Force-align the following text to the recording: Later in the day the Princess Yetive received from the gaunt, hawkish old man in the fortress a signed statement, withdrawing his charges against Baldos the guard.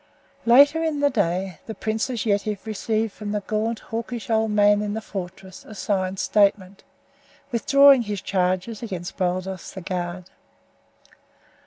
Later 0.47 0.83
in 0.83 0.99
the 0.99 1.11
day 1.11 1.59
the 1.67 1.75
Princess 1.75 2.25
Yetive 2.25 2.65
received 2.65 3.13
from 3.13 3.33
the 3.33 3.41
gaunt, 3.41 3.77
hawkish 3.91 4.31
old 4.31 4.49
man 4.49 4.81
in 4.81 4.95
the 4.95 4.99
fortress 4.99 5.63
a 5.63 5.75
signed 5.75 6.17
statement, 6.17 6.83
withdrawing 7.51 8.01
his 8.01 8.19
charges 8.19 8.81
against 8.81 9.15
Baldos 9.15 9.73
the 9.73 9.81
guard. 9.81 10.31